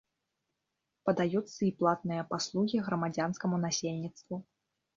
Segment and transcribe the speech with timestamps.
[1.09, 4.35] Падаюцца і платныя паслугі грамадзянскаму насельніцтву.